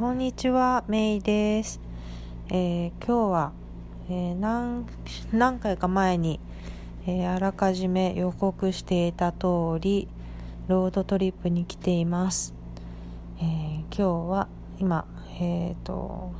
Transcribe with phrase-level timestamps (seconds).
[0.00, 1.78] こんにちは、メイです。
[2.48, 3.52] えー、今日は、
[4.08, 4.86] えー、何
[5.30, 6.40] 何回か前に、
[7.06, 10.08] えー、あらかじめ予告していた通り
[10.68, 12.54] ロードトリップに来ています。
[13.42, 15.04] え今日は今、
[15.38, 16.32] えーと、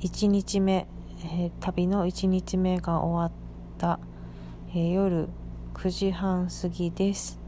[0.00, 0.88] 1日目、
[1.24, 3.32] え旅の1日目が終わっ
[3.78, 4.00] た、
[4.74, 5.28] え夜
[5.74, 7.38] 9時半過ぎです、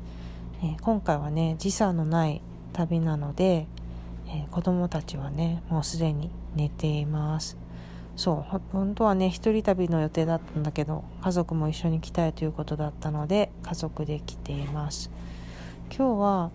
[0.63, 2.41] え今回はね時差のない
[2.73, 3.67] 旅なので
[4.29, 7.57] えー、子供たちはねもうすでに寝ています。
[8.17, 15.11] そう本当はね一人旅の予定だったんだけど家族も一緒に来たいということだったので家族で来ています。
[15.95, 16.51] 今日は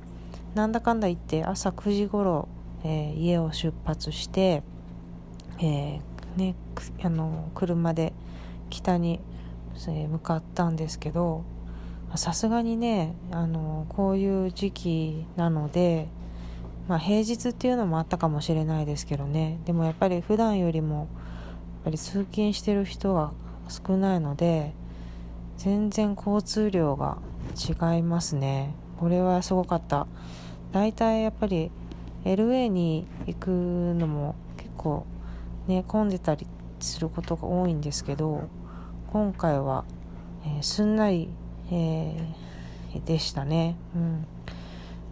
[0.56, 2.48] なんだかんだ言って朝9時頃、
[2.84, 4.64] えー、家を出発して、
[5.60, 6.02] えー、
[6.36, 6.56] ね、
[7.04, 8.14] あの車で
[8.70, 9.20] 北に、
[9.88, 11.44] え向かったんですけど
[12.16, 16.08] さすがにねあのこういう時期なので
[16.92, 19.62] まあ、平日っていうのもあったかもしれないですけどね。
[19.64, 21.08] でもやっぱり普段よりもやっ
[21.86, 23.32] ぱり通勤してる人が
[23.70, 24.74] 少ないので
[25.56, 27.20] 全然交通量が
[27.56, 28.76] 違いますね。
[29.00, 30.06] これはすごかった。
[30.74, 31.72] 大体やっぱり
[32.26, 35.06] LA に行くのも結構
[35.68, 36.46] ね混んでたり
[36.82, 38.50] することが多いんですけど
[39.14, 39.86] 今回は、
[40.44, 41.30] えー、すんなり、
[41.72, 43.78] えー、でしたね。
[43.96, 44.28] うん。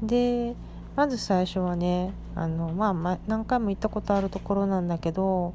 [0.05, 0.57] で
[0.99, 5.53] まず最初はねあの、まあ、ま何回も行ったことあるところなんだけど、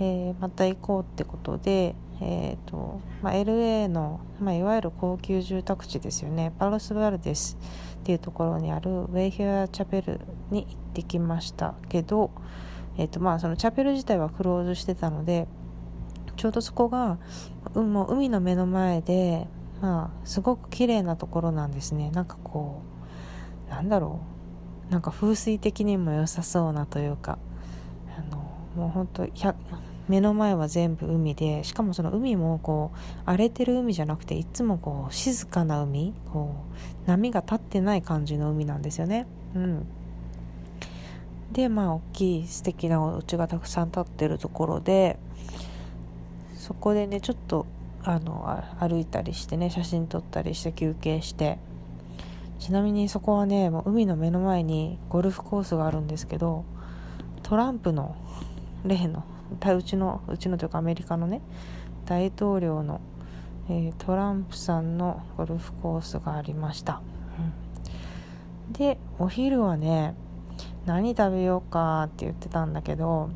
[0.00, 6.54] えー、また行こうってことで、えーとまあ、LA の、まあ、いわゆる高級住宅地ですよね。
[6.58, 7.58] パロス・バルデス
[8.00, 12.30] っていうところにあるウェイヒュア・チャペルに行ってきましたけど、
[12.96, 15.48] えーとまあ、そのチャペル自体はクローズしてたので
[16.36, 17.18] ちょうどそこが、
[17.74, 19.48] もう海の目の前で、
[19.82, 22.10] まあ、すごく綺麗なところなんですね。
[22.10, 22.80] なんかこ
[23.66, 24.37] うなんだろう。
[24.90, 27.38] なんか風水的にも良さそうなというか
[28.16, 28.38] あの
[28.74, 29.26] もうほんと
[30.08, 36.54] 目の前は全部海でしかもその海もこう荒れてる海じゃなくていつもこう静かな海こ
[37.04, 39.26] う波が立ってない感じの海なんですよね。
[39.54, 39.86] うん、
[41.52, 45.18] でまあ大きい素敵なお家がたくさん建ってるところで
[46.56, 47.66] そこでねちょっと
[48.02, 51.58] あの歩いたりしてね写真撮ったりして休憩して
[52.58, 56.64] ちなみにそこはねもう海の目の前にゴルフコースがあるんですけど
[57.42, 58.16] トランプの
[58.84, 59.24] 例の
[59.76, 61.40] うちのうちのというかアメリカのね
[62.04, 63.00] 大統領の、
[63.68, 67.00] えー、トランプさんのゴルフコースがありました、
[68.66, 70.14] うん、でお昼はね
[70.86, 73.30] 何食べようかって言ってたんだけど、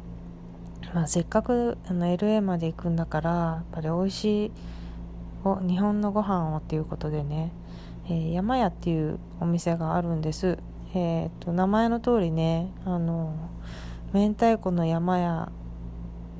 [0.95, 4.53] まあ、せっかくあの LA まで行くんだからやっぱり美味しい
[5.45, 7.53] お日本のご飯をっていうことでね
[8.07, 10.59] えー、山屋っていうお店があるんです。
[10.95, 13.35] えーと、名前の通りねあの
[14.13, 15.53] 明太子の山屋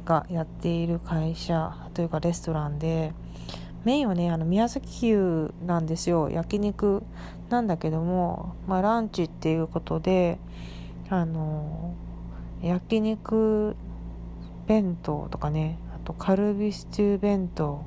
[0.05, 3.13] がやっている会社というかレストランで
[3.85, 7.03] メインはねあの宮崎牛なんですよ焼肉
[7.49, 10.39] なんだけども、まあ、ランチっていうことで
[11.09, 11.95] あの
[12.63, 13.77] 焼肉
[14.67, 17.85] 弁当とかねあとカルビスチュー弁当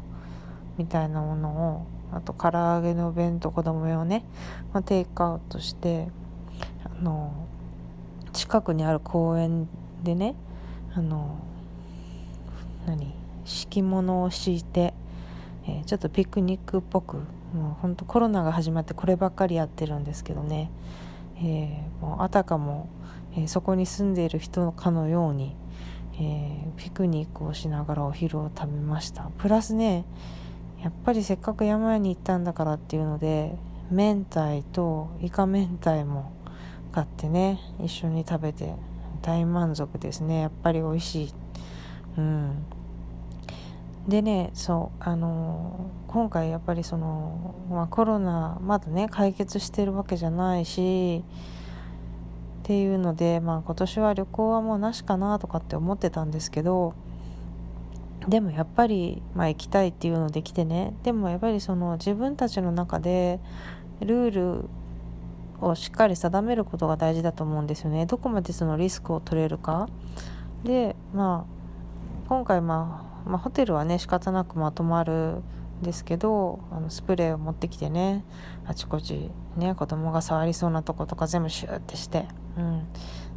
[0.77, 4.23] みたいなものをあと唐揚げの弁当子供用ね、
[4.73, 6.07] まあ、テイクアウトして
[6.85, 7.33] あの
[8.31, 9.67] 近くにある公園
[10.01, 10.35] でね
[10.93, 11.37] あの
[12.87, 14.93] 何敷物を敷いて、
[15.67, 17.17] えー、ちょっとピクニックっぽく
[17.53, 20.71] もうほんとコロナが始まってこればっかりやってるんですけどね、
[21.37, 22.87] えー、もうあたかも、
[23.33, 25.55] えー、そこに住んでいる人かのように、
[26.19, 29.29] えピクニックをしながらお昼を食べました。
[29.37, 30.05] プラスね
[30.85, 33.57] やっぱりせっかく山に行ったんだからっていうので
[33.89, 36.31] 明太とイカ明太も
[36.91, 38.75] 買ってね一緒に食べて
[39.23, 40.41] 大満足ですね。
[40.41, 41.33] やっぱり美味しい。
[42.19, 42.65] うん。
[44.07, 51.23] でねそうあの、今回やっぱりその、まあ、コロナまだね解決してるわけじゃないし
[52.59, 56.93] っていうので、まあ、今年は旅行はもうなしかなとかって思ってたんですけど
[58.27, 60.93] でもやっぱり、まあ、行きたいっていうので来てね。
[61.03, 63.39] でもやっぱりその自分たちの中で
[63.99, 64.69] ルール
[65.61, 68.05] をしっかり定めることが大事だと思うんですよね。
[68.05, 69.87] どこまでそのリスクを取れるか。
[70.63, 75.43] でまあ今回、まあ、まあホテルはね仕方なくまとまる
[75.81, 78.23] んですけどあのスプレーを持ってきてね
[78.65, 82.25] あちこちね子供が触りそうなとことか全部シューってして。
[82.57, 82.87] うん。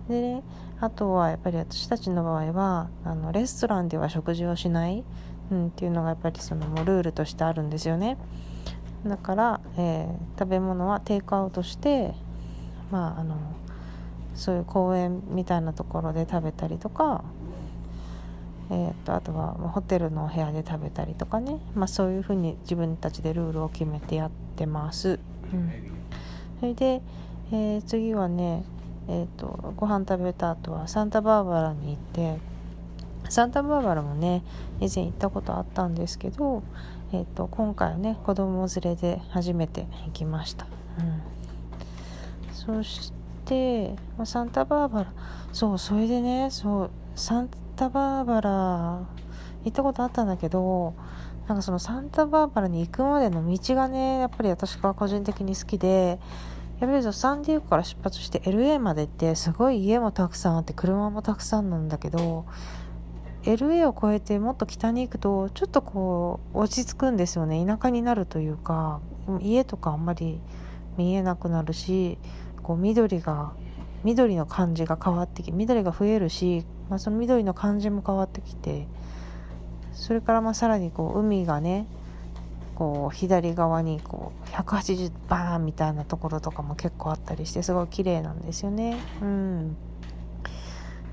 [0.08, 0.42] で、ね、
[0.80, 5.04] あとはやっぱり私たちの場合はあのレストランでは食事をしない、
[5.50, 8.16] うん、っていうのがやっぱりそのもうルールとしてあるんですよね。
[9.06, 12.14] だから、えー、食べ物はテイクアウトして
[12.90, 13.36] まああの
[14.34, 17.24] そういう公園みたいなところで食べたりとか、
[18.70, 25.18] えーと、あとはホテルのお部屋で食べたりとかね、まあ、そういうふうに自分たちでルールを決めてやってます。
[25.52, 25.72] うん、
[26.60, 27.02] それで、
[27.50, 28.62] えー、次はね、
[29.08, 32.38] えーと、ご飯食べた後はサンタバーバラに行って
[33.30, 34.42] サンタバーバラもね
[34.80, 36.62] 以前行ったことあったんですけど、
[37.12, 40.66] えーと、今回はね子供連れで初めて行きました。
[40.98, 43.12] うん、そし
[43.44, 43.94] て、
[44.24, 45.12] サンタバーバラ
[45.52, 48.50] そうそれでねそうサンタバーバラ
[49.64, 50.94] 行ったことあったんだけど
[51.46, 56.18] なんかそのサンタバーバラに行くまでの道がねやっぱり私が個人的に好きで
[56.80, 62.46] やっぱりサンディエゴから出発して LA までってすごい家もたくさんあって車もたくさんなんだけど
[63.42, 67.64] LA を越えてもっと北に行くとちょっとこう落ち着くんですよね。
[67.64, 69.00] 田舎になるというか
[69.40, 70.40] 家とかあんまり
[70.96, 72.18] 見えなくなるし
[72.62, 73.52] こう緑が
[74.04, 78.86] 緑の感じが変わってきて緑が増えるし、まあ、その緑の感じも変わってきて
[79.92, 81.86] それからまあさらにこう海がね
[82.78, 88.96] こう左側にこう180バーンみたいなところとかも結構あったりしてすごい綺麗なんですよね。
[89.20, 89.76] うん、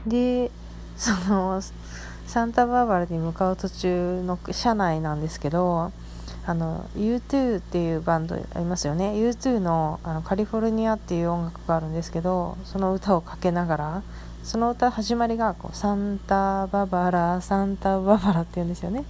[0.06, 0.52] で
[0.96, 1.60] その
[2.28, 5.92] サンタバーバラに向かう途中の車内なんですけど
[6.46, 14.04] あの U2 っていうバンドありますよね U2 のあのカリフォルニアっていう音楽があるんですけどその歌をかけながら
[14.46, 19.04] その歌始まりがこうサンタババラサンタババラって言うんですよね。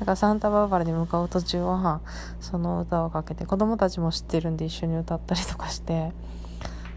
[0.00, 2.00] だからサンタババラに向かう途中は
[2.40, 6.10] その歌をかけて子供たちも知ってるんで一緒に歌ったりとかして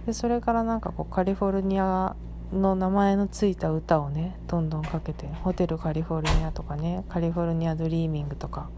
[0.07, 2.16] でそれからなんかこうカリフォルニア
[2.51, 8.72] の名前のついた歌をねどんどんかけてホテルカリフォルニアとかねカリフォルニアドリーミングとか、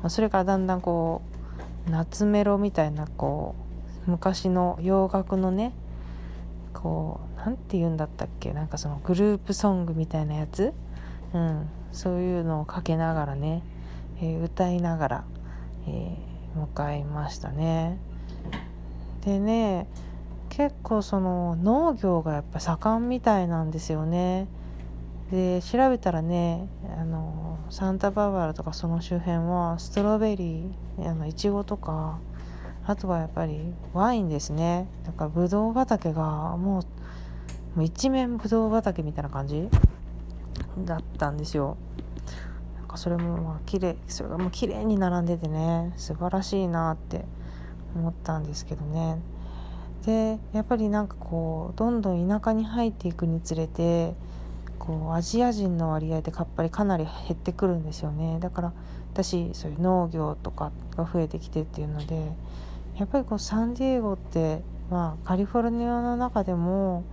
[0.00, 1.20] まあ、それからだんだんこ
[1.86, 3.54] う夏メロみたいなこ
[4.06, 5.74] う昔の洋楽のね
[6.80, 8.52] こう何て言うんだったっけ？
[8.52, 10.72] なんかそのグループソングみたいなやつ、
[11.34, 13.64] うん、そういうのをかけながらね、
[14.20, 15.24] えー、歌いながら、
[15.88, 17.98] えー、向かいましたね。
[19.24, 19.88] でね
[20.50, 24.46] 結構その農業がやっぱ盛んみたいなんですよね。
[25.32, 32.18] で調べたらねあのサンタバーバラとかその周辺はストロベリーあのいちごとか
[32.88, 33.60] あとはやっぱり
[33.92, 34.88] ワインですね。
[35.04, 36.82] だからブドウ畑がも
[37.76, 39.68] う一面ブドウ畑みたいな感じ
[40.86, 41.76] だったんですよ。
[42.78, 47.26] なんかそれもまあ綺麗それがもう綺麗に並んでてね素晴らしいなって
[47.94, 49.18] 思ったんですけどね。
[50.06, 54.14] でやっぱりなんかこうどんどん田舎に入っていくにつれて
[54.78, 58.38] こうアジア人の割合でやっぱりかなり減ってくるんですよね。
[58.40, 58.72] だから
[59.12, 62.32] 私そういう農業とかが増えてきてっていうので
[62.98, 67.04] やっぱりこうサンディエゴって、まあ、カリフォルニアの中でも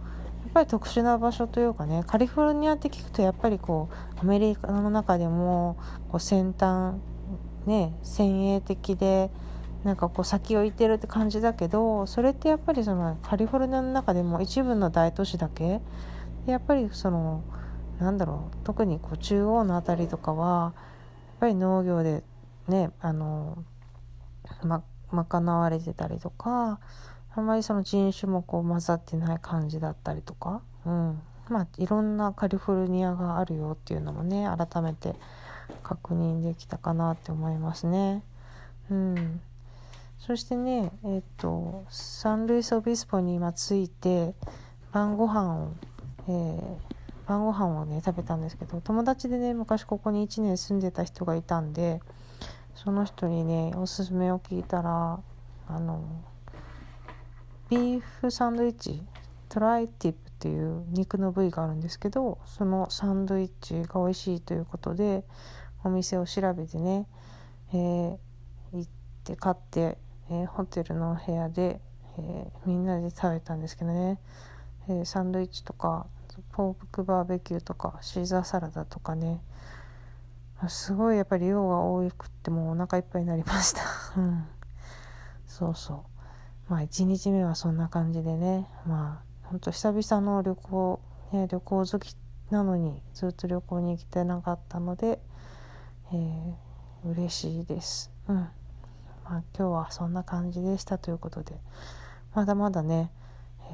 [0.43, 5.77] やっぱり特殊な場所というかねカリフォルニアって聞くとやっぱりこうアメリカの中でも
[6.09, 6.95] こう先端
[7.65, 9.29] ね先鋭的で
[9.83, 15.81] なんかこう先を行ってるって感じだけどそれってやっぱりそのカリフォルニアの中でも一部の大都市だけ
[16.47, 17.43] やっぱりその
[17.99, 22.23] なんだろう特にこう中央の辺りとかはやっぱり農業で
[22.67, 23.63] ねあの
[24.63, 26.79] まあ賄われてたりとか
[27.35, 35.15] あんまりその人種もこう混ざってない感じだったりとか、うん、まあいろんなカリフォルニアがあるよっていうのもね改めて
[35.83, 38.23] 確認できたかなって思いますね。
[38.89, 39.41] うん、
[40.19, 44.33] そしてねえっ、とサンルイス・オビスポに今着いて
[44.91, 45.71] 晩ご飯を、
[46.27, 51.99] えー、晩ご飯をね食べたんですけど友達でね昔ここに1年住んでた人がいたんで
[52.75, 55.19] その人にねおすすめを聞いたら
[55.67, 56.03] あの
[57.69, 59.01] ビーフサンドイッチ
[59.49, 65.23] tri-tip っていう肉の部位があるんですけどそのサンドイッチが美味しいということで
[65.83, 67.07] お店を調べてね、
[67.73, 68.17] えー、
[68.73, 68.85] 行っ
[69.23, 69.97] て買って、
[70.29, 71.79] えー、ホテルの部屋で、
[72.17, 74.19] えー、みんなで食べたんですけどね、
[74.89, 76.07] えサンドイッチとか
[76.51, 79.41] ポークバーベキューとかシーザーサラダとかね
[80.69, 83.81] すごいやっぱり量が多くってもうお腹いっぱいになりました。
[84.17, 84.45] うん。
[85.47, 86.05] そうそ
[86.69, 86.71] う。
[86.71, 88.67] まあ1日目はそんな感じでね。
[88.87, 90.99] まあほんと久々の旅行、
[91.33, 92.15] ね、旅行好き
[92.49, 95.19] なのにずっと旅行に行きてなかったので、
[96.13, 98.11] えー、嬉しいです。
[98.27, 98.35] うん。
[98.35, 98.49] ま
[99.25, 101.59] あ今日はそんな感じでしたということで。
[102.33, 103.11] まだまだね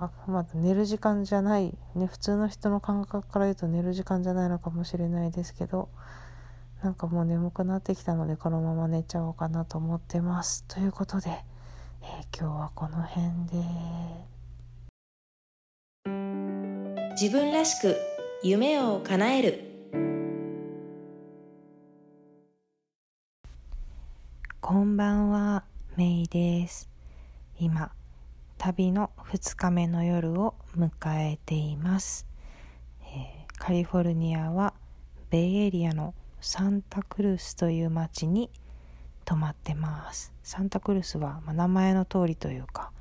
[0.00, 5.88] ー、あまだ寝る時間じゃない、ね、普通の人の感覚から言うと寝る時間じゃないのかもしれないですけど
[6.82, 11.30] なんかもう眠くなってきたのでこのまま寝ちゃおうかなと思ってますということで、
[12.02, 14.36] えー、今日はこの辺で。
[17.18, 17.96] 自分らしく
[18.42, 19.66] 夢を叶える
[24.60, 25.62] こんばんは、
[25.96, 26.90] メイです。
[27.60, 27.92] 今、
[28.58, 32.26] 旅の2日目の夜を迎えています。
[33.02, 34.74] えーカリフォルニアは
[35.30, 38.50] ベイエリアのサンタクルスという町に
[39.24, 40.32] 泊まってます。
[40.42, 42.92] サンタクルスは、まあ名前の通りというか、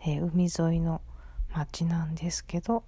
[0.00, 1.00] えー海沿いの
[1.52, 2.84] 町なんですけど、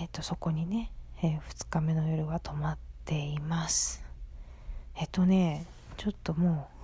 [0.00, 4.04] えーとそこにね、え2日目の夜は泊まっています。
[4.94, 6.75] えっとね、ちょっともう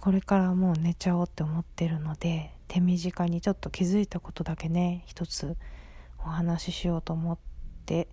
[0.00, 5.56] これからもう寝ちゃおうって思ってるので手短にちょっと気づいたことだけね一つ
[6.18, 7.38] お話ししようと思っ
[7.86, 8.08] て、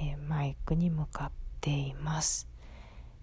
[0.00, 2.48] えーマイクに向かっています。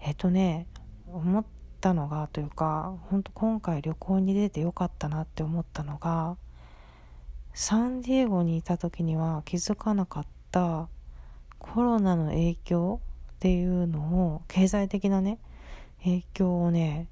[0.02, 0.68] えっ、とね
[1.08, 1.46] 思っ
[1.80, 6.38] たのがというか本当今回旅行に出てよかったなって思ったのが
[7.54, 10.90] サンディエゴにいた時には気づかなかった
[11.60, 13.00] コロナの影響
[13.34, 14.00] っていうの
[14.36, 15.40] を経済的なね
[16.04, 17.08] 影響をね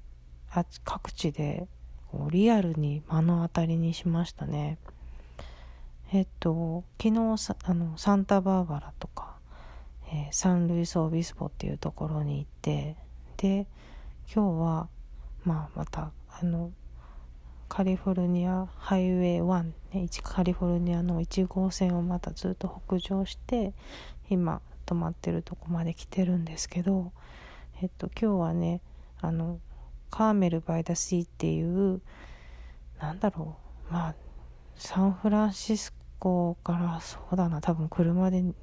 [0.84, 1.66] 各地で
[2.10, 4.78] こうリアルに目の当たりにしましたね。
[6.12, 9.34] えっと昨日あのサンタバーバラとか、
[10.12, 12.96] えーサンルイス・オビスポっていうところに行って
[13.36, 13.66] で
[14.32, 14.88] 今日は、
[15.44, 16.70] まあ、またあの
[17.68, 23.72] カリフォルニアハイウェイ1、ね、カリフォルニアの1号線をまたずっと北上して
[24.30, 27.12] 今泊まってるとこまで来てるんですけど、
[27.82, 28.80] えっと、今日はね
[29.20, 29.58] あの
[30.14, 32.00] カーメル・バイ・ダ・シーっていう
[33.00, 33.56] なんだろ
[33.90, 33.92] う。
[33.92, 34.14] まあ
[34.76, 37.60] サンフランシスコからそうだな。
[37.60, 38.54] 多分車で1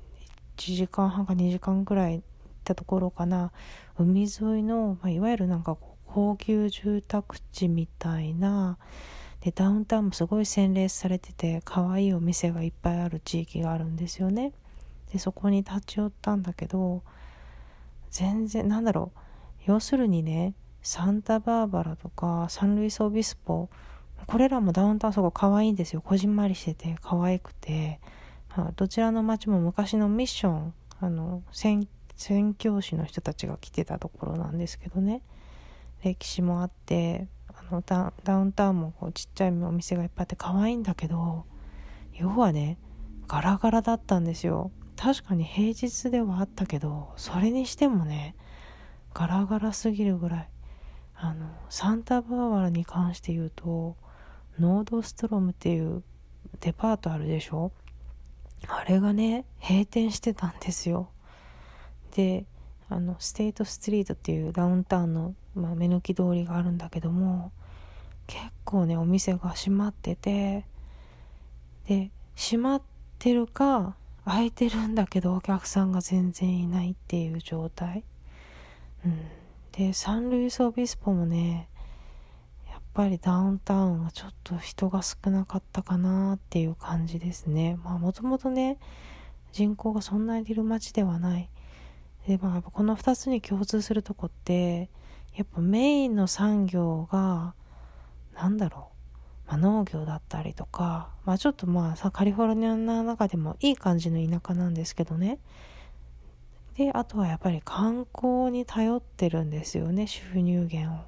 [0.55, 2.24] 時間半か2時間ぐらい行っ
[2.63, 3.51] たところかな。
[3.98, 8.77] 海沿いの、まあ、いわゆるなんか高級住宅地みたいな。
[9.41, 14.53] でダウンタウンもすごい洗練されてて可愛いお店がいっぱいある地域があるんですよね。
[15.12, 17.03] でそこに立ち寄ったんだけど
[18.10, 19.20] 全然なんだろう。
[19.65, 23.69] 要するにねサンタバーバラとかサンルイス・オビスポ
[24.27, 26.01] これらもダウンタウンそこ可愛いいんですよ。
[26.01, 28.00] こじんまりしてて可愛くて、
[28.75, 31.88] どちらの町も昔のミッションあの宣
[32.53, 35.21] 教師の人たちが来てたところなんですけどね。
[36.03, 41.45] 歴史もあってあのダダウンタウンもこうちっちゃいお店がいっぱいあって可愛いんだけど
[42.13, 42.77] 要はね
[43.27, 44.71] ガラガラだったんですよ。
[44.95, 48.35] 確かに平日ではあったけどそれにしてもね
[49.13, 50.50] ガラガラすぎるぐらい。
[51.24, 53.96] あのサンタバーバラに関して言うと
[54.60, 56.01] ノードストロムっていう
[56.62, 57.72] デパートあるでしょ？
[58.68, 61.10] あれがね閉店してたんですよ。
[62.16, 62.46] で
[62.90, 67.51] あのステートストリートっていうダウンタウンの、まあ、目抜き通りがあるんだけども
[68.25, 70.66] 結構ねお店が閉まってて
[71.88, 72.82] で閉まっ
[73.20, 78.04] てるか開いてるんだけどお客さんが全然いないっていう状態。
[79.06, 79.20] うん。
[79.72, 81.70] でサンルイス・オビスポもね
[82.70, 87.78] やっぱりダウンタウンはちょっと人が少なかったかなっていう感じですね。
[87.84, 88.78] まあもともとね
[89.54, 91.50] 人口がそんなにいる街ではない。
[92.28, 94.90] でまあやっぱこの2つに共通するとこって
[95.36, 97.56] やっぱメインの産業が
[98.36, 98.90] なんだろ
[99.48, 105.40] う、まあ、農業だったりとかまあちょっとまあさカリフォルニアの中でもいい感じの田舎なんですけどね。
[106.85, 111.05] であとはやっぱり観光に頼ってるんですよね収入源を。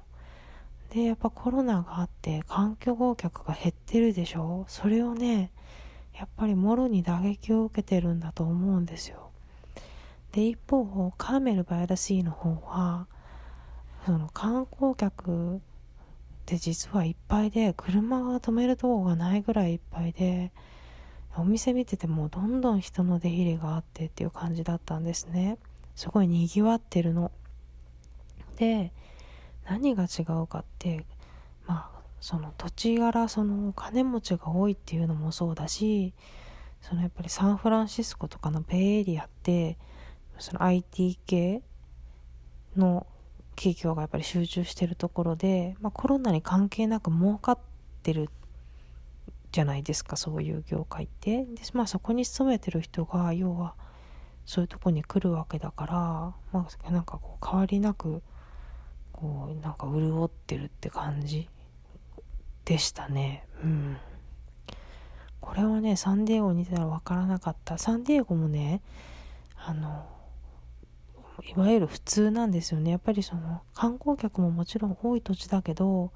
[0.94, 4.64] でやっぱコロナがあって観光客が減ってるでしょ？
[4.68, 5.50] それをね
[6.12, 9.30] やっぱりもろに打撃を受けてるんだと思うんですよ。
[10.30, 10.84] で一方
[11.18, 13.08] カーメル・バイダシーの方は
[14.06, 15.58] その観光客っ
[16.46, 20.52] て実はいっぱいで車が止めるとこがないぐらいいっぱいで
[21.36, 25.58] お店見ててもどんどん人の出入りがあってっていう感じだったんですね。
[25.94, 27.30] すごいにぎわってるの。
[28.56, 28.92] で
[29.64, 31.04] 何が違うかって
[31.66, 36.14] まあその土地柄そのお金持ちが多いっていうのもそうだし
[36.80, 39.76] そのやっぱりサンフランシスコとかのベイエリアって
[40.38, 41.62] その IT 系
[42.76, 43.06] の
[43.56, 47.58] 企業がやっぱり集中してるところで、まあ、コロナに関係なく儲かっ
[48.02, 48.28] てる
[49.54, 51.44] じゃないですかそういう業界って。
[51.44, 53.76] で、まあ、そこに勤めてる人が要は
[54.44, 55.94] そういうとこに来るわけだから、
[56.52, 58.20] まあ、なんかこう変わりなく
[59.12, 61.48] こうなんか潤ってるって感じ
[62.64, 63.46] でしたね。
[63.62, 63.96] うん。
[65.40, 67.78] これはねサンディエゴにいたら分からなかった。
[67.78, 68.82] サンディエゴもね
[69.54, 70.04] あの
[71.44, 72.90] いわゆる普通なんですよね。
[72.90, 76.10] やっぱりその観光客ももちろん多い土地だけど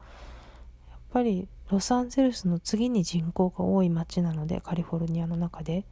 [0.90, 5.84] やっぱりロサンゼルスの次に人口が多い街なのでカリフォルニアの中で。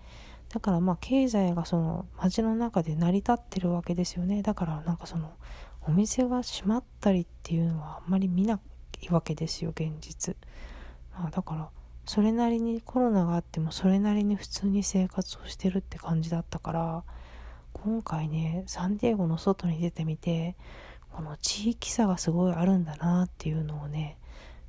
[0.48, 4.42] だからまあ経済がその街の中で成り立ってるわけですよね。
[4.42, 5.32] だからなんかその
[5.88, 8.60] お店が閉まったりっていうのはあんまり見な
[9.00, 10.36] いわけですよ現実、
[11.12, 11.68] まあ、だから
[12.04, 17.04] それなりにコロナがあってもそれなりに普通に生活をしてるって感じだったから
[17.72, 20.56] 今回ねサンディエゴの外に出てみて
[21.12, 24.18] この地域差がすごいあるんだなっていうのをね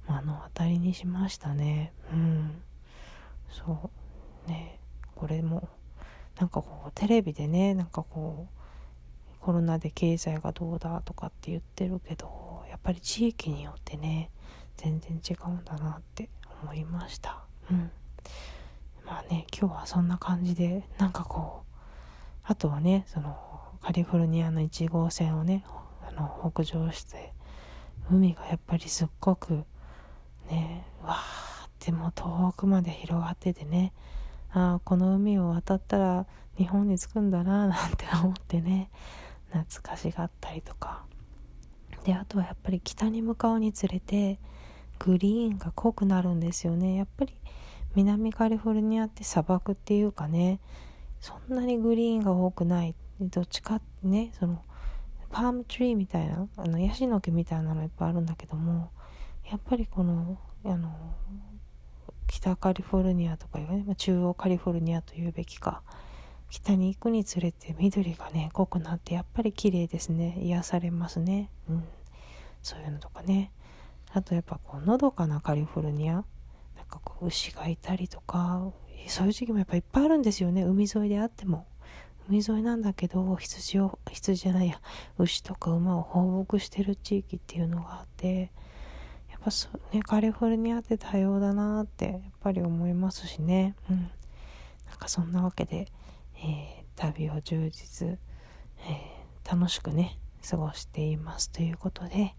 [0.08, 1.94] 目の当たりにしましたね。
[2.12, 2.62] うん。
[3.50, 3.92] そ
[4.46, 4.50] う。
[4.50, 4.80] ね。
[5.16, 5.68] これも
[6.40, 14.30] なんかこうテレビでねなんかこうコロナで経済がどうだとかって言ってるけどやっぱり地域によってね
[14.76, 16.30] 全然違うんだなって
[16.62, 17.44] 思いました。
[17.72, 17.92] うん。
[19.06, 21.76] まあね今日はそんな感じでなんかこう
[22.44, 23.38] あとはねその
[23.82, 25.66] カリフォルニアの1号線をね
[26.08, 27.34] あの北上して
[28.12, 29.64] 海がやっぱりすっごく
[30.50, 30.86] ね。
[31.04, 33.94] わーってもう遠くまで広がっててね。
[34.52, 36.26] ああこの海を渡ったら
[36.58, 38.90] 日本に着くんだななんて思ってね。
[39.52, 41.04] 懐かしがったりとか。
[42.04, 44.40] であとはやっぱり北に向かうにつれて
[45.00, 46.96] グリーンが濃くなるんですよね。
[46.96, 47.34] やっぱり
[47.96, 50.60] 南カリフォルニアって砂漠っていうかね
[51.20, 52.96] そんなにグリーンが多くない。
[53.20, 54.62] どっちかねその
[55.30, 58.92] パームツリーみたいなあのヤシの木みたいなのいっぱいあるんだけども
[59.50, 60.92] やっぱりこのあの
[62.28, 65.82] 北カリフォルニアとかいうね、ま、中央カリフォルニアというべきか
[66.50, 70.38] 北に行くにつれて緑がね濃くなってやっぱり綺麗ですね。
[70.42, 71.50] 癒されますね。
[71.70, 71.84] うん。
[72.62, 73.52] そういうのとかね。
[74.14, 76.24] あとやっぱこうのどかなカリフォルニアなん
[76.90, 78.72] かこう牛がいたりとか
[79.08, 80.64] そういう時期もやっぱいっぱいあるんですよね。
[80.64, 81.66] 海沿いであっても。
[82.30, 84.82] 海沿いなんだけど羊を羊じゃないや
[85.18, 88.52] 牛とか馬を放牧してる地域っていうのがあって
[89.48, 93.76] ぱそねカリフォルニアって多様だなってやっぱり思いますしね。
[93.90, 94.12] うん。
[94.90, 95.88] なんかそんなわけで、
[96.36, 101.50] えー、旅を充実、えー、楽しくね過ごしています。
[101.50, 102.36] ということで、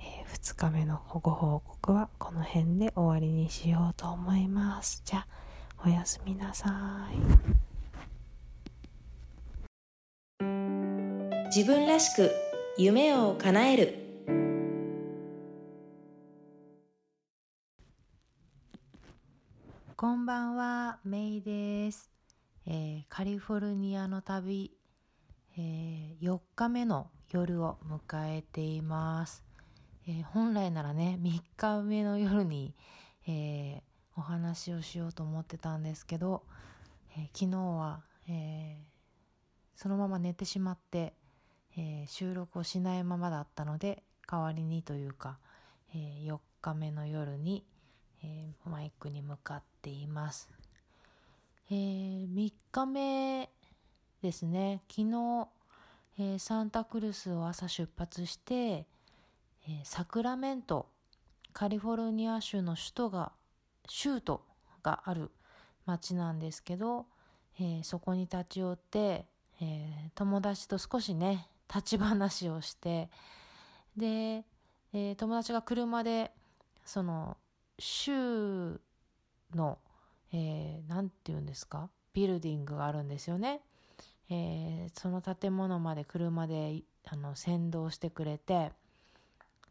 [0.00, 5.02] えー、2日目のご報告はこの辺で終わりにしようと思います。
[5.04, 5.26] じゃあ
[5.86, 7.18] おやすみなさい。
[11.54, 12.32] 自分らしく
[12.76, 14.07] 夢を叶える。
[20.00, 22.08] こんばんは、メイです。
[22.66, 24.70] えー、カリフォルニアの旅、
[25.56, 29.42] えー、4日目の夜を迎えています。
[30.06, 32.76] えー、本来ならね、3日目の夜に、
[33.26, 33.82] え
[34.16, 36.44] お話をしようと思ってたんですけど、
[37.16, 38.76] え昨日は、え
[39.74, 41.12] そのまま寝てしまって、
[41.76, 45.40] え収録をしないままだったので、代わりにというか、
[45.92, 47.64] え4日目の夜に、
[48.22, 50.48] えー、マイクに向かっています。
[51.70, 53.50] えー、3日目
[54.22, 55.48] ですね、昨日、
[56.18, 58.86] えー、サンタクルスを朝出発して、
[59.68, 60.86] え、サクラメント、
[61.52, 63.32] カリフォルニア州の首都が、
[63.86, 64.42] 州都
[64.82, 65.30] がある
[65.84, 67.06] 町なんですけど、
[67.60, 69.26] え、そこに立ち寄って、
[69.60, 73.10] え、友達と少しね、立ち話をして、
[73.96, 74.44] で、
[74.94, 76.32] え、友達が車で、
[76.84, 77.36] その、
[77.78, 78.80] 州
[79.54, 79.78] の、
[80.32, 81.88] えー、なんて言うんですか？
[82.12, 83.60] ビルディングがあるんですよね。
[84.30, 88.72] えー、その建物まで車であの先導してくれて、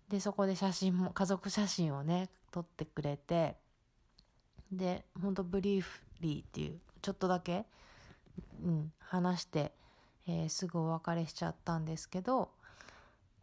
[0.09, 3.57] で、そこで写真も、家族写真をね、撮ってくれて、
[4.71, 7.65] で、ほんとブリーフリーっていう、ちょっとだけ、
[8.63, 9.73] うん、話して、
[10.27, 12.49] えー、すぐお別れしちゃったんですけど、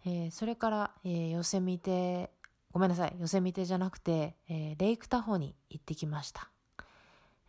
[0.06, 2.30] えー、それから、えー、ヨセミテ
[2.74, 3.14] ごめんなさい。
[3.20, 6.50] ヨセミテじゃなくて、えー、レイクタホに行ってきました。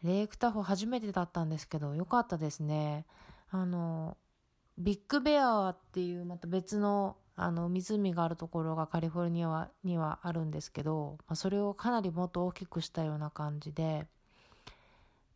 [0.04, 3.08] レイクタホ初めてだったんですけど、よかったですね。
[3.50, 4.18] あの、
[4.78, 14.06] ビッグベアっていうまた別のあの湖があるところがカリフォルニアにはあるんですけど、まあ、それをかなりもっと大きくしたような感じで、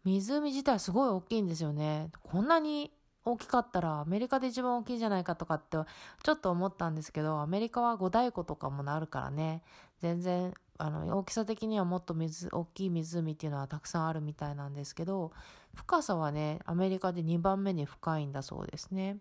[0.05, 2.11] 湖自体すごい大きいんですよね。
[2.21, 2.91] こんなに
[3.31, 5.77] 大きかったらアメリカで一番大きいじゃないかとかって
[6.23, 9.61] ちょっと思ったんですけど、アメリカは五大湖とかもなるからね、
[10.01, 15.31] 全然、あの、大きさ的にはもっと水、大きい湖っていうのはたくさんあるみたいなんですけど、
[15.75, 19.17] 深さはね、アメリカで2番目に深いんだそうですね。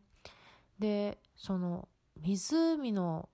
[0.78, 1.88] で、その、
[2.20, 3.28] 湖の、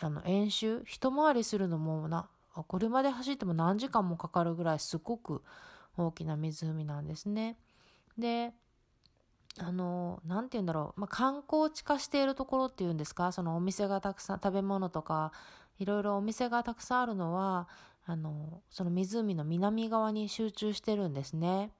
[0.00, 2.28] あの、演習、一回りするのもな、
[2.68, 5.42] 車で走っても何時間もかかるぐらいすごく
[5.96, 7.56] 大きな湖なんですね。
[8.18, 8.52] で、
[9.58, 11.00] あの、なんて言うんだろう。
[11.00, 13.32] まあ、観光地化しているところっていうんですか？
[13.32, 15.32] そのお店がたくさん、食べ物とか、
[15.78, 17.68] いろいろお店がたくさんあるのは、
[18.06, 21.72] あの、その湖の南側に集中してるんですね。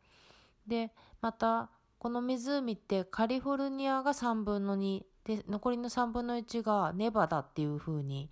[0.67, 8.31] で、また、この湖ってカリフォルニアが3分の2、で、残りの3分の1がネバダっていう風に、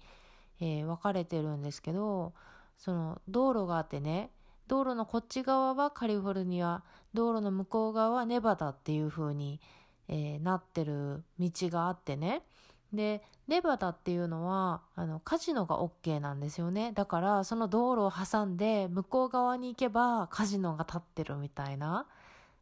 [0.60, 2.32] えー、分かれてるんですけど、
[2.76, 4.30] その道路があってね、
[4.68, 6.82] 道路のこっち側はカリフォルニア、
[7.14, 9.60] 道路の向こう側はネバダっていう風に、
[10.08, 12.42] えー、なってる道があってね。
[12.92, 16.92] で、ネバダっていうのは、あの、カジノが OK なんですよね。
[16.92, 22.06] だから、その道路を挟んで、向こう側に行けば、カジノが立ってるみたいな。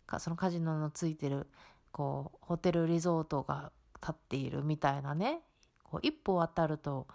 [0.06, 1.48] かそのカジノのついてる、
[1.90, 5.40] こう、ホテルリゾートが立っているみたいなね。
[5.82, 7.08] こう、一歩渡ると、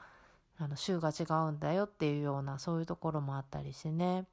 [0.57, 4.25] あの、州が違うんだよっていうような、そういうところもあったりしてね。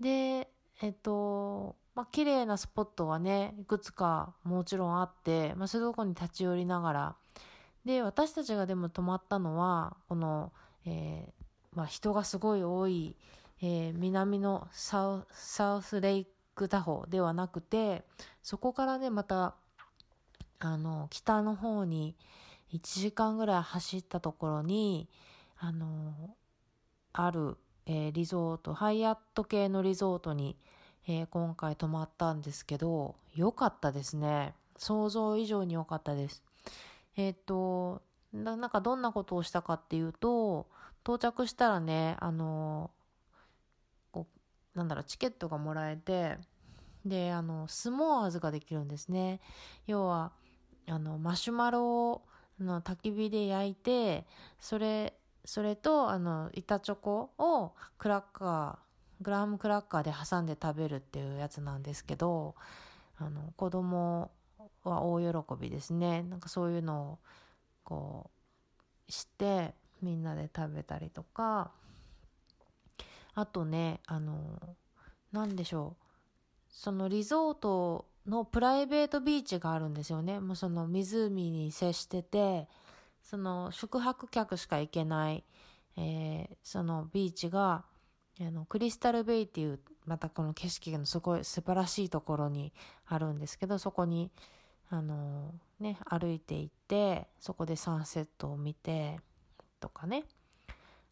[0.00, 0.48] で、
[0.82, 7.16] えっと、まあ、綺麗なスポットはね、いくつかもちろんあって、まあ、そういうとこに立ち寄りながら、
[7.84, 10.52] で、私たちがでも泊まったのは、この、
[10.86, 13.16] えー、まあ、人がすごい多い、
[13.60, 18.04] えー、南のサウサウスレイクタホではなくて、
[18.42, 19.54] そこからね、また、
[20.60, 22.16] あの、北の方に
[22.72, 25.08] 1時間ぐらい走ったところに、
[25.58, 26.34] あの、
[27.12, 30.56] ある、えー、リゾート、ハイアット系のリゾートに、
[31.06, 34.54] えー、今回泊まったんですけど、良かったですね。
[34.76, 36.42] 想像以上に良かったです。
[37.16, 40.66] えっ、とな、んかどんなことをしたかっていうと、
[41.04, 42.90] 到着したらね、あの、
[44.10, 44.26] こ
[44.74, 46.38] う、なんだろう、チケットがもらえて、
[47.04, 49.40] で、あの、スモアーズができるんですね。
[49.86, 50.32] 要は、
[50.88, 52.22] あの、マシュマロを、
[52.60, 54.26] あの、焚き火で焼いて、
[54.58, 55.14] それ、
[55.44, 62.54] それと、あの、板チョコをクラッカー、グラムクラッカーで挟んで食べるっていうやつなんですけど、
[63.18, 64.30] あの、子供
[64.84, 66.22] は大喜びですね。
[66.22, 67.18] なんかそういうのを、
[67.84, 68.30] こ
[69.08, 71.72] う、して、みんなで食べたりとか、
[73.34, 74.76] あとね、あの、
[75.32, 76.04] なんでしょう。
[76.70, 80.40] そのリゾートのプライベートビーチがあるんですよね。
[80.40, 82.68] もうその湖に接してて、
[83.24, 85.44] その宿泊客しか行けない、
[85.96, 87.84] えー、そのビーチが、
[88.40, 92.72] あの、クリスタルベイっていう、またこの景色がすごい素晴らしいところに
[93.06, 94.30] あるんですけど、そこに、
[94.90, 99.18] あの、ね、歩いていって、そこでサンセットを見て、
[99.80, 100.24] とかね。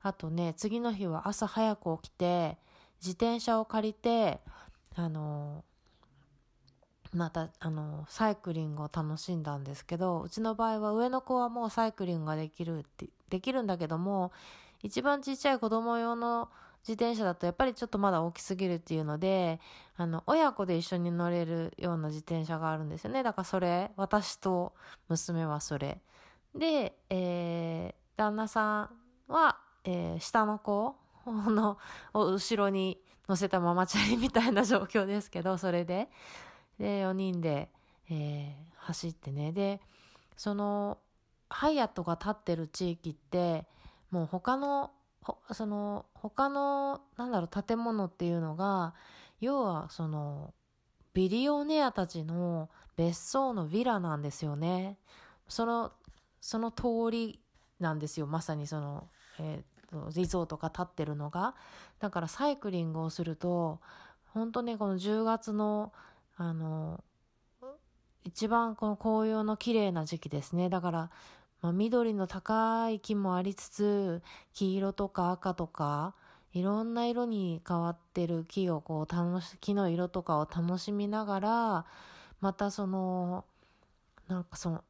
[0.03, 2.59] あとね、次の日は朝早く起きて、
[3.01, 4.41] 自転車を借りて、
[4.95, 5.65] あの、
[7.15, 14.33] また、あの、サイクリングを楽しんだんですけど、うちの場合は上の子はもうサイクリングができるって、できるんだけども、
[14.83, 16.49] 一番ちっちゃい子供用の
[16.83, 19.61] 自転車だとやっぱりちょっとまだ大きすぎるっていうので、
[19.97, 23.23] あの、親子で一緒に乗れるような自転車があるんですよね。
[23.23, 24.73] だからそれ、私と
[25.09, 26.01] 娘はそれ。
[26.55, 28.91] で、えー、旦那さん
[29.29, 30.97] は、えー、下の子
[31.27, 31.79] の、
[32.15, 32.99] 後ろに
[33.29, 36.09] 乗せたママチャリみたいな状況ですけど、それで。
[36.79, 37.71] で、4人で、
[38.11, 39.53] えー、走ってね。
[39.53, 39.81] で、
[40.37, 40.99] その、
[41.49, 43.67] ハイアットが立ってる地域って、
[44.11, 44.91] もう他の
[45.53, 48.95] その、他の、なんだろう、建物っていうのが、
[49.41, 50.53] 要は、その、
[51.15, 54.99] ビリオネアたちの別荘のヴィラなんですよね。
[55.47, 55.93] その、
[56.41, 57.41] その通り
[57.79, 58.27] なんですよ。
[58.27, 59.09] まさにその、
[59.39, 61.55] えー、リゾートが建ってるのが。
[62.01, 63.81] だからサイクリングをすると、
[64.33, 65.93] 本当ね、この10月の、
[66.43, 67.05] あの、
[68.25, 70.69] 一番この紅葉の綺麗な時期ですね。
[70.69, 71.11] だから、
[71.61, 76.17] まあ、緑の高い木もありつつ、黄色とか赤とか、
[76.53, 81.87] いろんな色に変わってる木をこう楽し、木の色とかを楽しみながら、
[82.41, 83.45] またその、
[84.27, 84.85] なんかその、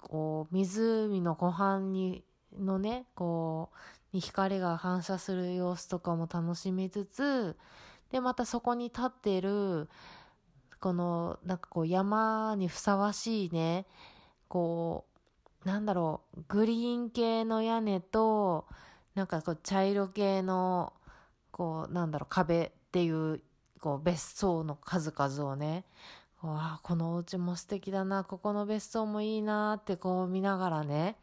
[0.00, 2.24] こう、湖の湖畔に、
[2.58, 3.68] のね、こ
[4.14, 7.54] う、に光が反射する様子とかも楽しみつつ、
[8.10, 9.90] で、またそこに立っている、
[10.80, 13.86] この、なんかこう山にふさわしいね、
[14.48, 15.04] こ
[15.64, 18.66] う、なんだろう、グリーン系の屋根と、
[19.14, 20.92] なんかこう茶色系の、
[21.50, 23.40] こう、なんだろう、壁っていう、
[23.80, 25.84] こう、別荘の数々をね、
[26.42, 31.16] わあ、このお家も素敵だな、ここの別荘もいいなってこう見ながらね、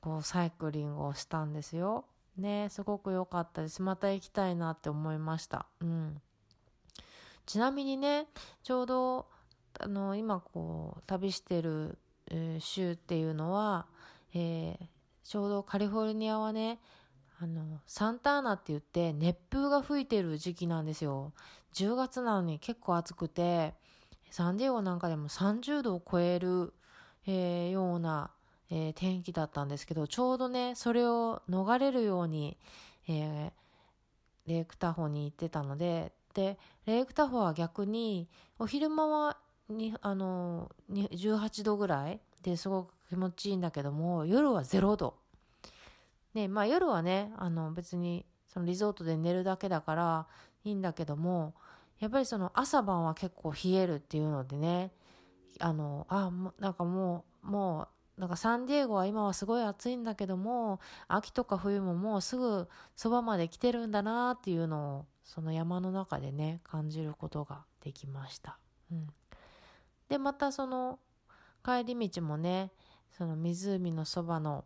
[0.00, 2.04] こうサイクリングをしたんですよ。
[2.36, 3.82] ね、すごく良かったです。
[3.82, 5.66] また行きたいなって思いました。
[5.80, 6.22] うん。
[7.48, 8.28] ちなみにね、
[8.62, 9.26] ちょうど、
[9.80, 11.98] あの、今こう、旅してる
[12.30, 13.86] えー、州っていうのは、
[14.34, 14.86] えー、
[15.24, 16.78] ちょうどカリフォルニアはね、
[17.40, 21.32] あの、サンターナって言って熱風が吹いてる時期なんですよ。
[21.74, 23.74] 10月なのに結構暑くて、
[24.30, 26.74] サンディエゴなんかでも30度を超える、
[27.26, 28.30] えー、ような、
[28.70, 32.58] えー、天気だったんですけど、ちょうどね、それを逃れるように、
[33.08, 39.38] えー、レイクタホに行ってたので、で、レイクタホは逆に、お昼間は
[39.68, 45.14] に、あの、18度ぐらいですごく気持ちいいんだけども、夜は0度。
[46.34, 50.26] ね、まあ夜はね、あの別にそのリゾートで寝るだけだから
[50.64, 51.54] いいんだけども、
[51.98, 54.92] やっぱりその朝晩は結構冷えるっていうのでね、
[55.60, 68.58] あの、あ、なんかもう、もう、なんかサンディエゴは今はすごい暑いんだけども、秋とか冬ももうすぐそばまで来てるんだなっていうのを、その山の中でね、感じることができました。
[68.90, 69.06] うん。
[70.08, 70.98] で、またその、
[71.62, 72.72] 帰り道もね、
[73.10, 74.64] その湖のそばの、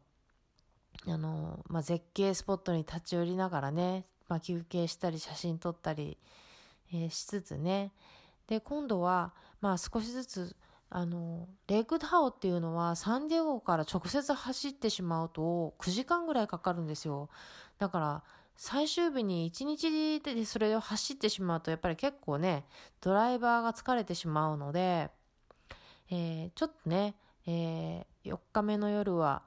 [1.08, 6.16] あの、まあ、絶景スポットに立ち寄りながらね、まあ、休憩したり写真撮ったり、
[6.92, 7.92] えー、しつつね。
[8.46, 10.56] で、今度は、まあ少しずつ、
[10.90, 17.30] あの、レイクダオっていうのはサンディエゴから直接走ってしまうと9時間ぐらいかかるんですよ。
[17.78, 18.22] だから、
[18.56, 22.64] 最終日に1日でそれを走ってしまうとやっぱり結構ね、
[23.00, 25.10] ドライバーが疲れてしまうので、
[26.10, 27.14] えー、ちょっとね、
[27.46, 29.42] えー、4日目の夜は、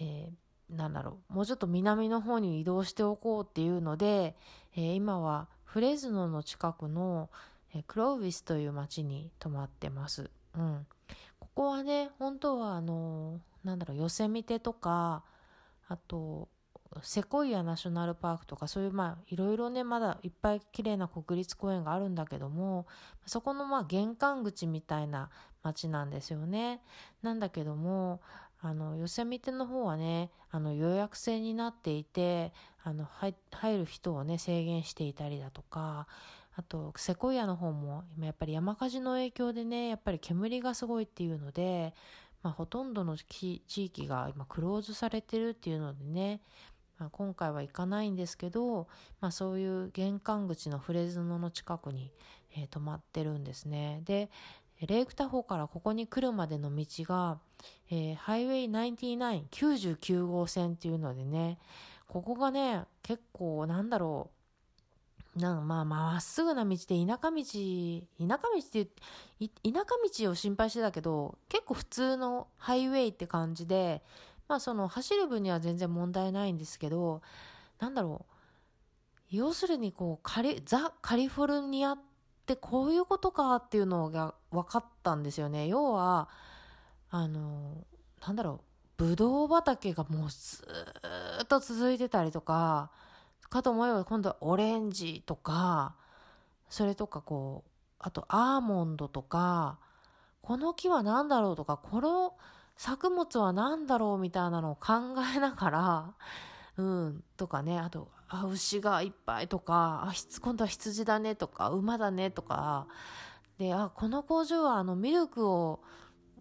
[0.00, 4.36] えー、なんだろう、もうちょっと南の方に移動しておこうっていうので、
[4.76, 7.30] えー、今はフレズノの近くの、
[7.74, 10.30] え、クロービスという町に泊まってます。
[10.56, 10.86] うん。
[11.40, 15.24] ここはね、本当はあの、なんだろう、ヨセミテとか、
[15.88, 16.48] あと、
[17.02, 22.86] セコイアナショナルパークとかそういうまあいろいろねまだいっぱい綺麗な国立公園があるんだけども
[23.26, 25.30] そこのまあ玄関口みたいな
[25.62, 26.82] 街なんですよね。
[27.22, 28.20] なんだけども
[28.60, 32.52] あのヨセミテの方はねあの予約制になっていて
[32.82, 33.34] あの入
[33.78, 36.06] る人をね制限していたりだとか
[36.56, 41.94] あとセコイアの方も今やっぱり山火事の影響でねやっぱり煙がすごいっていうので
[42.44, 46.42] まあ、ほとんどの地域が今クローズされてるっていうのでね、
[46.98, 48.86] まあ、今回は行かないんですけど、
[49.20, 52.12] まあ、そういう玄関口のフレズノの近くに、
[52.56, 54.00] えー、泊まってるんですね。
[54.04, 54.30] で、
[54.86, 57.38] レイクタホからここに来るまでの道が、
[57.90, 61.58] えー、ハイウェイ99、99号線っていうのでね、
[62.06, 64.30] ここがね、結構なんだろ
[65.36, 68.86] う、なんまあ、まっすぐな道で田舎道、田舎道って
[69.40, 69.84] 田舎
[70.22, 74.02] 道を心配してたけど、結構普通のハイウェイって感じで、
[74.48, 77.22] まあその走る分には全然問題ないんですけど、
[77.78, 78.34] なんだろう。
[79.30, 81.98] 要するにこう、カリ、ザ・カリフォルニアっ
[82.46, 85.66] てこういうことかっていうのが分かったんですよね。
[85.66, 86.28] 要は、
[87.10, 87.84] あの、
[88.24, 88.64] なんだろう。
[88.96, 90.64] ぶどう畑がもうず
[91.42, 92.90] っと続いてたりとか、
[93.50, 95.96] かと思えば今度はオレンジとか、
[96.68, 99.78] それとかこう、あとアーモンドとか、
[100.42, 102.34] この木は何だろうとか、この、
[102.76, 104.92] 作物は何だろうみたいなのを考
[105.34, 106.14] えながら、
[106.76, 112.86] うん、とかね、あと、あ、牛がいっぱいとか、あ、今度は羊だねとか、馬だねとか、
[113.58, 115.80] で、あ、この工場はあのミルクを、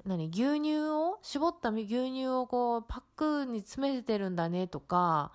[0.05, 5.31] 何、牛乳を、絞った牛乳をこう、パックに詰めてるんだねとか、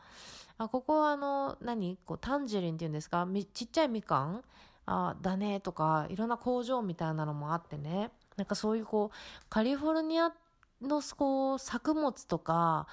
[0.58, 3.26] あ、ここはあの、何こう、タンジェリンって言うんですか？
[3.54, 4.42] ちっちゃいみかん？
[4.86, 8.10] あ、だねとか、いろんな工場みたいなのもあってね。
[8.36, 10.36] なんかそういうこう、カリフォルニアって
[10.82, 12.86] のこう作物とか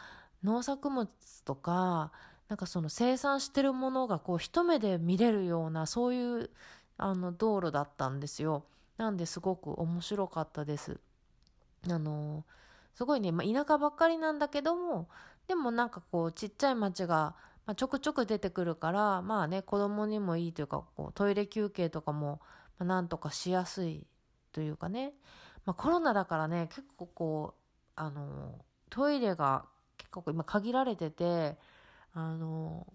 [0.44, 1.08] 農作物
[1.44, 2.12] とか
[2.48, 6.50] なんかその生産してるものがこう一目で見れるようなそういう
[6.98, 8.66] あの道路だったんですよ。
[8.98, 11.00] なんですごく面白かったです。
[11.90, 12.46] あの、
[12.94, 15.10] すごいね、まあ、田舎ばっかりなんだけども、
[15.48, 22.40] でもなんかこうちっちゃい町が、まあ、ちょくちょく出てくるから、まあね、子供にもいいというか、こうトイレ休憩とかも、
[22.80, 24.08] まあ、なんとかしやすい
[24.54, 25.14] というかね。
[25.66, 27.65] まあコロナだからね、結構こう、
[27.96, 29.66] あの、トイレが
[29.98, 31.58] 結構今限られてて、
[32.14, 32.88] あの、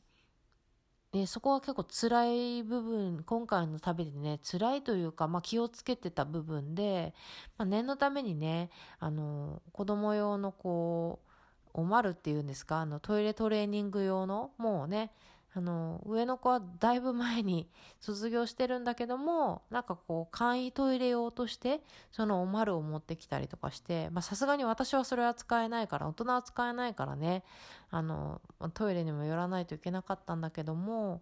[1.12, 7.14] で、そこは結構辛い部分、今回の旅でね、辛いというか、まあ気をつけてた部分で、
[7.58, 11.30] まあ念のためにね、あの、子供用のこう、
[11.74, 15.12] おまるっていうんですか、あのトイレトレーニング用の、もうね、
[15.52, 21.80] あの、上の子はだいぶ前に卒業してるんだけども、なんかこう、簡易トイレ用として、
[22.12, 27.42] そのおまるを持ってきたりとかして、まあさすがに私はそれは使えないから、大人は使えないからね、
[27.90, 28.40] あの、
[28.74, 31.20] トイレにも寄らないといけなかったんだけども、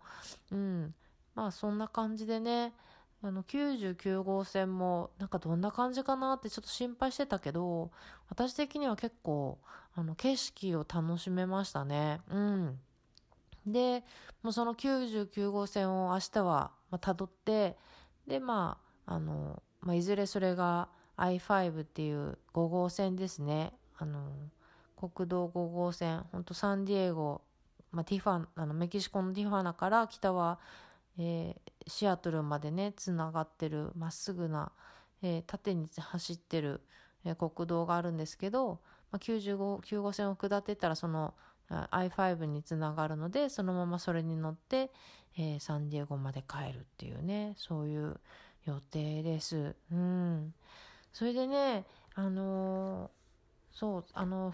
[0.52, 0.94] うん、
[1.34, 2.74] まあそんな感じでね、
[3.22, 7.90] あの、99号線も、なんかどんな感じかなってちょっと心配してたけど、
[8.28, 9.58] 私的には結構、
[9.94, 12.20] あの、景色を楽しめましたね。
[12.30, 12.78] うん。
[13.72, 14.04] で、
[14.42, 17.76] もうその99号線を明日は、まあ、辿って、
[18.26, 23.72] で、まあ、あの、まあ、いずれそれが I5 っていう5号線ですね。
[23.98, 24.31] あの、
[24.96, 27.40] 国道5号線、ほんとサンディエゴ、
[27.90, 30.59] まあ、ティファ、あの、メキシコのティファナから北は、
[31.18, 34.70] えー、シアトルまでね、つながってる、まっすぐな、
[35.22, 36.81] えー、縦に走ってる、
[37.24, 41.35] えー、国道があるんですけど、まあ、95、9号線を下ってたら、その、
[41.70, 44.90] I5 につながるので、そのままそれに乗って、
[45.37, 48.18] えー、サンディエゴまで帰るっていうね、そういう
[48.64, 49.74] 予定です。
[49.92, 50.54] うん。
[51.12, 54.52] それでね、あのー、そう、あの、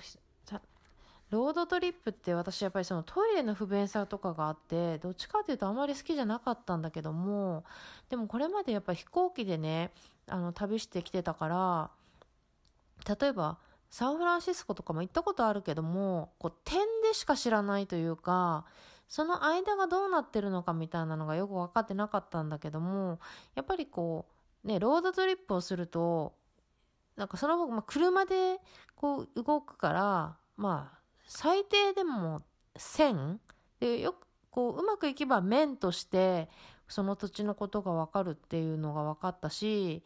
[1.30, 7.64] ロードトリップって私やっぱりそのトイレの不便さとかがあって、どっちかっていうとあまり好きじゃなかったんだけども、
[8.08, 9.90] でもこれまでやっぱ飛行機でね、
[10.28, 11.90] あの旅してきてたから、
[13.18, 13.58] 例えば
[13.94, 18.64] サンフランシスコとかも行ったことあるけども、こう点でしか知らないというか、
[19.06, 23.20] その間がどうなってるのかみたいなのがよくわかってなかったんだけども、
[23.54, 24.26] やっぱりこ
[24.64, 26.34] う、ね、ロードトリップをすると、
[27.14, 28.58] なんかそのまあ、車で
[28.96, 32.42] こう動くから、まあ、最低でも
[32.76, 33.38] 線
[33.78, 36.48] で、よく、こう、うまくいけば面として、
[36.88, 40.02] その土地のことがわかるっていうのが分かったし、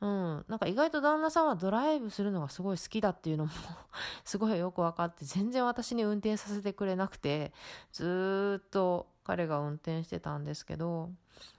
[0.00, 0.44] うん。
[0.48, 3.50] なんか意外と旦那さんはドライブするのがすごい好きだっていうのも
[4.24, 7.52] すごいよく分かって、全然私に運転させてくれなくて、
[7.92, 11.10] ずっと彼が運転してたんですけど、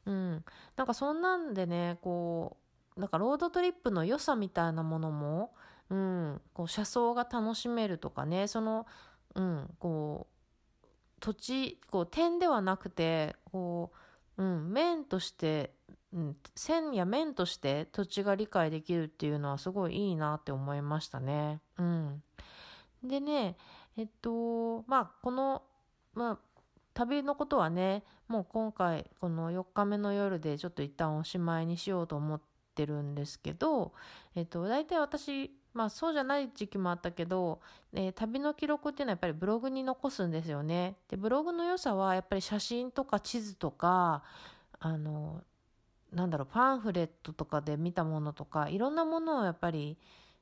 [0.05, 0.43] うん。
[0.75, 2.57] なんかそんなんでね、こ
[2.97, 5.53] う、なんかロードトリップの良さみたいなものも、
[5.89, 8.87] うん、こう車窓が楽しめるとかね、その、
[9.35, 10.85] うん、こう、
[11.19, 13.91] 土地、こう点ではなくて、こ
[14.37, 15.73] う、うん、面として、
[16.13, 21.61] うん、線や面として土地が理解できるっていうのはすごいいいなって思いましたね。
[21.77, 22.23] うん。
[23.03, 23.55] でね、
[23.97, 25.63] えっと、まあ、この、
[26.13, 26.39] まあ、
[26.93, 32.41] 旅のことはね、もう今回、この4日目の夜でちょっと一旦おしまいにしようと思っ
[32.75, 33.93] てるんですけど、
[34.35, 37.61] えっと、大体私、まあそうじゃない時期もあったけど、
[37.93, 40.97] えー、旅の記録っていうのはやっぱりブログに残すんですよね。
[41.07, 44.23] で、ブログの良さはやっぱり写真とか地図とか、
[44.79, 45.41] あの、
[46.11, 49.97] なんだろう、パンフレットとかで見たものとか、いろんなものをやっぱり、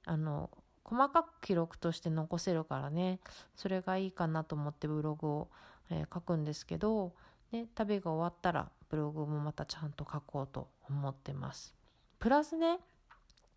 [0.06, 0.50] あの、
[0.84, 3.20] 細かく記録として残せるからね、
[3.56, 5.48] それがいいかなと思ってブログを、
[5.92, 7.14] えー、書くんですけど、
[7.52, 11.76] ね、旅が終わったらブログもまたちゃんと書こうと思ってます。
[12.18, 12.80] プラスね、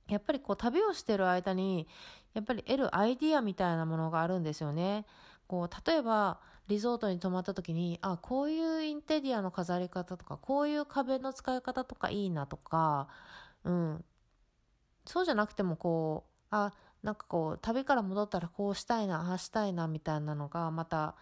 [0.09, 1.89] やっぱりこう旅をしてる間に、
[2.35, 5.07] やっぱり得るアイディアみたいなものがあるんですよね。
[5.47, 6.39] こう、例えば、
[6.73, 13.09] リゾートに泊まった時に、あ、こういうインテリアの飾り方とか、こういう壁の使い方とかいいなとか、
[13.65, 14.05] うん。
[15.05, 21.15] そうじゃなくてもこう、あ、なんかこう、旅から戻ったらこうしたいな、ああしたいな、みたいなのが、また、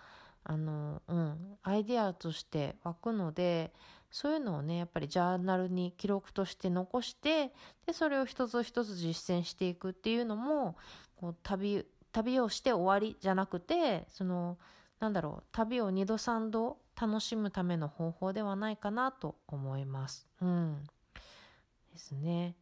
[0.44, 3.72] あの、うん、アイディアとして湧くので、
[4.12, 7.52] そういうのをね、やっぱりジャーナルに記録として残して、
[7.86, 10.76] で、それを一つ一つ実践していくっていうのも、
[11.16, 14.56] こう、旅、旅をして終わりじゃなくて、その、
[15.00, 20.28] なんだろう、旅を二度三度楽しむための方法ではないかなと思います。
[20.40, 20.84] うん。
[21.92, 22.54] ですね。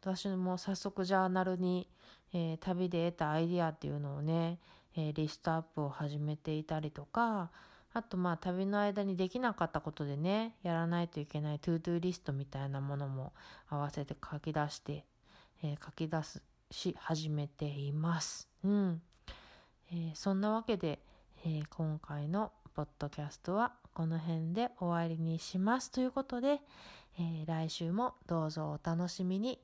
[0.00, 1.88] 私も早速ジャーナルに、
[2.32, 4.58] えー、旅で得たアイディアっていうのをね、
[4.96, 7.50] えー、リストアップを始めていたりとか、
[7.92, 13.32] あとまあ旅の間にできなかったことでね、やらないといけない to-do list みたいなものも
[13.68, 15.04] 合わせて書き出して、
[15.62, 18.48] えー、書き出すし始めています。
[18.64, 19.02] うん。
[19.92, 21.00] え、そんなわけで、
[21.44, 25.90] えー、今回のポッドキャストはこの辺で終わりにします。
[25.90, 26.60] ということで、
[27.18, 29.60] えー、来週もどうぞお楽しみに。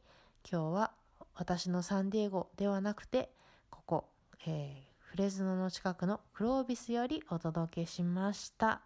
[0.50, 0.92] 今日は
[1.34, 3.30] 私のサンディエゴではなくて、
[3.70, 4.04] ここ、
[4.46, 8.80] えー、フレズノの近くのクロービスよりお届けしました。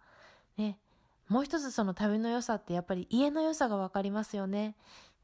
[0.57, 0.79] ね。
[1.27, 4.75] もう一つその旅の良さってやっぱり家の良さがわかりますよね。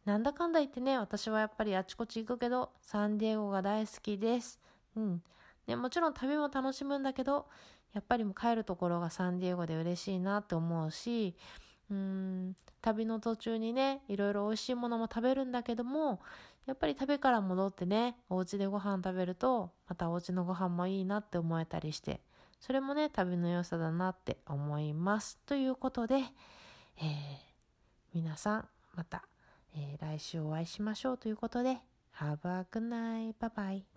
[0.05, 4.59] なんだかんだ言ってね、私はやっぱりあちこち行くけど、サンディエゴが大好きです。
[4.95, 5.23] うん。
[5.67, 7.47] ね、もちろん旅も楽しむんだけど、
[7.93, 11.35] やっぱりもう帰るところがサンディエゴで嬉しいなって思うし、
[11.89, 16.19] うん、旅の途中にね、いろいろ美味しいものも食べるんだけども、
[16.65, 22.21] やっぱり旅から戻ってね、お家でご飯食べると、またお家のご飯もいいなって思えたりして、
[22.59, 25.37] それもね、旅の良さだなって思います。
[25.45, 26.23] ということで、えー、
[28.13, 29.27] 皆さん、また、
[29.75, 31.77] えー、来週お会いしましょうということで、
[32.17, 33.35] Have a good night.
[33.39, 33.94] Bye bye.